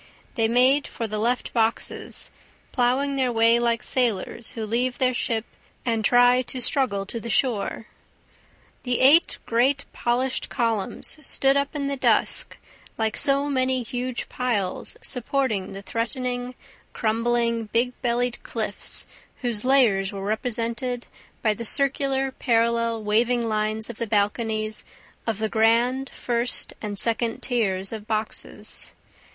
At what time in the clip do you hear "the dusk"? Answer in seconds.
11.85-12.57